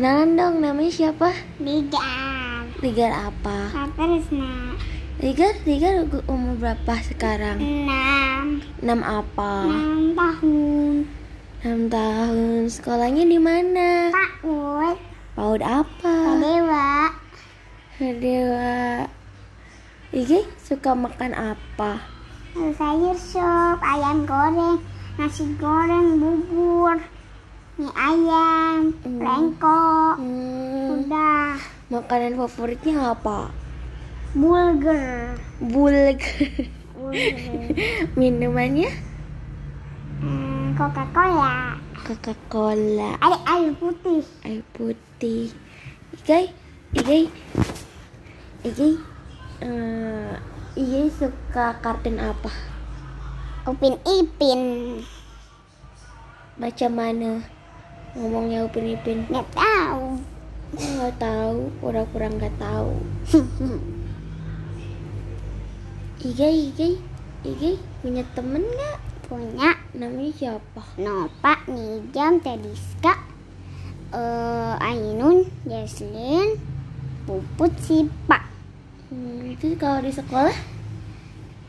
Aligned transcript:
Kenalan 0.00 0.32
dong, 0.32 0.64
namanya 0.64 0.88
siapa? 0.88 1.28
Ligar. 1.60 2.64
Ligar 2.80 3.12
apa? 3.12 3.68
Katerisna. 3.68 4.72
Ligar, 5.20 5.52
Ligar 5.68 6.08
umur 6.24 6.56
berapa 6.56 7.04
sekarang? 7.04 7.60
Enam. 7.60 8.64
6 8.80 8.96
apa? 8.96 9.68
Enam 9.68 10.16
tahun. 10.16 10.94
6 11.60 11.92
tahun. 11.92 12.60
Sekolahnya 12.72 13.28
di 13.28 13.36
mana? 13.36 14.08
Paut. 14.40 14.96
PAUD 15.36 15.60
apa? 15.68 16.16
Dewa. 16.40 17.12
Dewa. 18.00 19.04
Igi 20.16 20.48
suka 20.64 20.96
makan 20.96 21.36
apa? 21.36 22.00
Sayur 22.56 23.20
sup, 23.20 23.76
ayam 23.84 24.24
goreng, 24.24 24.80
nasi 25.20 25.44
goreng, 25.60 26.16
bubur, 26.16 26.96
mie 27.90 27.98
ayam, 27.98 28.94
Hmm. 29.02 29.18
lengko. 29.18 29.82
Hmm, 30.14 31.02
Udah. 31.02 31.58
makanan 31.90 32.38
favoritnya 32.38 33.18
apa? 33.18 33.50
Bulger. 34.30 35.34
Bulg. 35.58 36.22
Bulger. 36.94 37.66
Minumannya 38.18 38.86
Hmm, 40.22 40.78
Coca-Cola. 40.78 41.74
Coca-Cola. 42.06 43.18
Ada 43.18 43.38
air 43.48 43.74
putih. 43.74 44.22
air 44.46 44.62
putih 44.70 45.50
Igai 46.14 46.46
Igai 46.92 47.26
Igai 48.62 48.94
eh, 49.60 50.32
Igai 50.76 51.10
suka 51.10 51.74
kartun 51.80 52.22
apa 52.22 52.50
Upin 53.66 53.98
Ipin. 54.04 54.62
baca 56.54 56.86
mana 56.86 57.40
ngomongnya 58.18 58.66
upin 58.66 58.94
ipin. 58.94 59.26
Nggak 59.30 59.48
tahu. 59.54 60.18
nggak 60.74 61.14
tahu. 61.18 61.58
Pura-pura 61.82 62.26
nggak 62.30 62.54
tahu. 62.58 62.94
Igai 66.20 66.68
Igai 66.68 66.94
Igai 67.40 67.80
punya 68.04 68.20
temen 68.36 68.60
nggak? 68.60 68.98
Punya. 69.24 69.72
Namanya 69.96 70.32
siapa? 70.36 70.82
Nopa, 71.00 71.64
Nijam, 71.70 72.42
Tediska, 72.44 73.14
eh 74.12 74.74
Ainun, 74.76 75.48
Jesslyn, 75.64 76.60
Puput, 77.24 77.72
Sipa. 77.80 78.44
hmm, 79.08 79.54
itu 79.56 79.72
kalau 79.80 80.04
di 80.04 80.12
sekolah? 80.12 80.56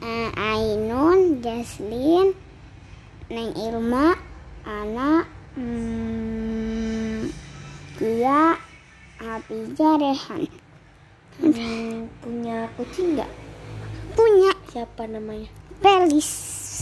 Eh, 0.02 0.30
Ainun, 0.34 1.40
Jesslyn, 1.40 2.34
Neng 3.30 3.54
Ilma, 3.56 4.18
Ana, 4.66 5.24
hmm, 5.56 6.31
Gia, 8.22 8.54
Hafiza, 9.18 9.98
Rehan. 9.98 10.46
hmm, 11.42 12.06
punya 12.22 12.70
kucing 12.78 13.18
nggak 13.18 13.26
Punya 14.14 14.54
siapa 14.70 15.10
namanya 15.10 15.50
Pelis, 15.82 16.30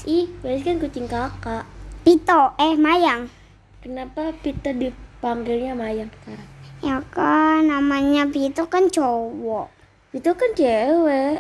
Ih, 0.04 0.28
Belis 0.44 0.68
kan 0.68 0.84
kucing 0.84 1.08
kakak. 1.08 1.64
Pito, 2.04 2.52
eh 2.60 2.76
Mayang. 2.76 3.32
Kenapa 3.80 4.36
Pita 4.36 4.76
dipanggilnya 4.76 5.80
Mayang 5.80 6.12
sekarang? 6.12 6.50
Ya 6.84 7.00
kan 7.08 7.72
namanya 7.72 8.28
Pito 8.28 8.68
kan 8.68 8.92
cowok. 8.92 9.72
Itu 10.12 10.36
kan 10.36 10.52
cewek. 10.60 11.40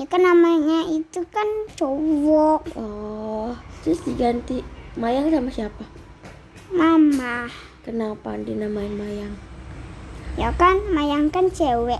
Ya 0.00 0.04
kan 0.08 0.24
namanya 0.24 0.88
itu 0.88 1.28
kan 1.28 1.68
cowok. 1.76 2.72
Oh, 2.72 3.52
terus 3.84 4.00
diganti 4.00 4.64
Mayang 4.96 5.28
sama 5.28 5.52
siapa? 5.52 5.84
Mama. 6.72 7.68
Kenapa 7.90 8.38
dinamain 8.38 8.94
Mayang? 8.94 9.34
Ya 10.38 10.54
kan 10.54 10.78
Mayang 10.94 11.26
kan 11.26 11.50
cewek. 11.50 11.98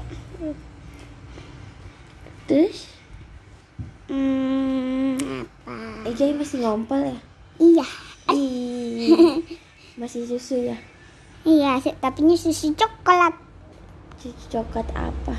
Terus, 2.47 2.87
Hmm, 4.07 5.19
apa? 5.19 6.07
Ijai 6.07 6.31
masih 6.39 6.63
ngompol 6.63 7.11
ya? 7.11 7.19
Iya. 7.59 7.87
Ih, 8.31 9.43
masih 9.99 10.31
susu 10.31 10.63
ya? 10.63 10.79
Iya, 11.43 11.83
tapi 11.99 12.23
ini 12.23 12.39
susu 12.39 12.71
coklat. 12.79 13.35
Susu 14.23 14.47
coklat 14.47 14.87
apa? 14.95 15.35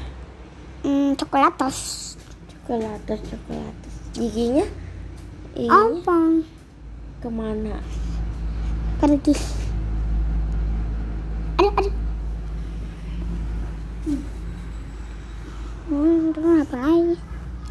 Hmm, 0.83 1.16
coklatos. 1.16 2.19
Coklatos, 2.68 3.23
coklatos. 3.23 3.94
Giginya? 4.19 4.68
Giginya 5.56 5.95
Apa? 5.95 6.44
ke 7.23 7.29
mana? 7.31 7.79
Pergi. 9.00 9.60
Aduh, 11.61 11.77
aduh. 11.77 11.94
Hmm, 15.85 16.33
terus 16.33 16.66
apa 16.66 16.77
lagi? 16.81 17.16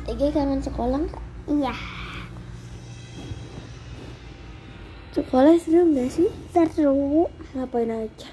Ijai 0.07 0.31
kangen 0.31 0.63
sekolah 0.63 1.03
nggak? 1.03 1.23
Iya, 1.51 1.75
Sekolah 5.11 5.59
seru 5.59 5.91
nggak 5.91 6.07
sih? 6.07 6.31
seru. 6.55 7.27
Ngapain 7.51 7.91
aja? 7.91 8.31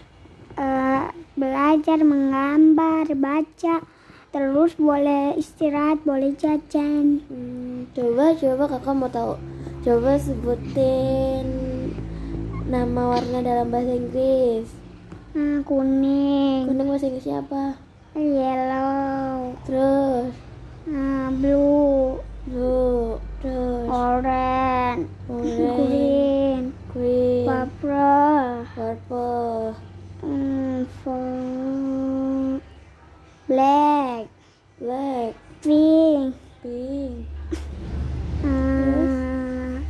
Eh, 0.62 1.06
belajar 1.34 2.06
menggambar, 2.06 3.10
baca, 3.18 3.82
terus 4.30 4.78
boleh 4.78 5.42
istirahat, 5.42 6.06
boleh 6.06 6.38
jajan. 6.38 7.26
Hmm, 7.34 7.90
coba 7.98 8.38
coba 8.38 8.78
kakak 8.78 8.94
mau 8.94 9.10
tahu. 9.10 9.34
Coba 9.82 10.22
sebutin 10.22 11.50
nama 12.70 13.18
warna 13.18 13.42
dalam 13.42 13.74
bahasa 13.74 13.98
Inggris. 13.98 14.87
Kuning, 15.68 16.64
Kuning 16.64 16.88
bahasa 16.88 17.12
Inggrisnya 17.12 17.44
apa? 17.44 17.76
yellow, 18.16 19.52
Terus, 19.68 20.32
hmm, 20.88 21.44
blue, 21.44 22.24
blue, 22.48 23.20
terus, 23.44 23.92
orange, 23.92 25.12
orange, 25.28 25.60
green, 25.60 26.64
green, 26.96 27.46
purple, 27.52 28.64
purple, 28.74 29.76
hmm, 30.24 30.88
for- 31.04 32.64
black, 33.52 34.24
black, 34.80 35.36
pink, 35.60 36.32
pink, 36.64 37.28
hmm, 38.40 39.84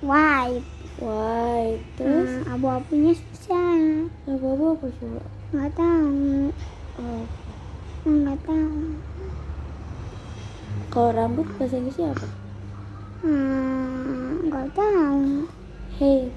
white. 0.00 0.64
white. 0.98 1.80
Terus, 2.00 2.32
Hmm, 2.32 2.52
abu-abunya 2.56 3.12
susah. 4.40 4.72
apa 4.72 4.86
coba? 4.88 5.20
Nggak 5.52 5.70
tahu. 5.76 6.48
Oh. 6.96 7.24
Nggak 8.08 8.38
tahu. 8.48 8.96
Kalau 10.90 11.10
rambut 11.12 11.46
bahasa 11.60 11.76
Inggrisnya 11.76 12.16
apa? 12.16 12.26
Hmm, 13.20 14.48
nggak 14.48 14.72
tahu. 14.72 15.44
Hey, 16.00 16.32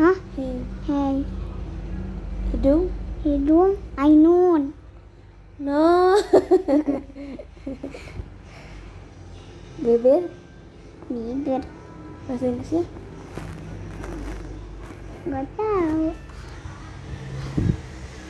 Hah? 0.00 0.16
hey. 0.40 0.56
Hei, 0.88 1.20
Hidung? 2.50 2.88
hidung, 3.24 3.76
Ainun. 4.00 4.72
No. 5.60 6.16
Bibir? 9.84 10.32
Bibir. 11.12 11.62
Bahasa 12.24 12.44
Inggrisnya? 12.48 12.84
Nggak 15.28 15.46
tahu. 15.60 16.08